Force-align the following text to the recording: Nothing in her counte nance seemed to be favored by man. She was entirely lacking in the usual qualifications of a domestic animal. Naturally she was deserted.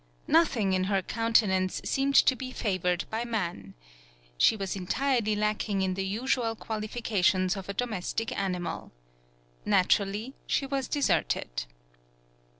Nothing 0.27 0.73
in 0.73 0.85
her 0.85 1.03
counte 1.03 1.43
nance 1.47 1.79
seemed 1.85 2.15
to 2.15 2.35
be 2.35 2.49
favored 2.51 3.05
by 3.11 3.23
man. 3.23 3.75
She 4.35 4.55
was 4.55 4.75
entirely 4.75 5.35
lacking 5.35 5.83
in 5.83 5.93
the 5.93 6.03
usual 6.03 6.55
qualifications 6.55 7.55
of 7.55 7.69
a 7.69 7.73
domestic 7.75 8.35
animal. 8.35 8.91
Naturally 9.63 10.33
she 10.47 10.65
was 10.65 10.87
deserted. 10.87 11.65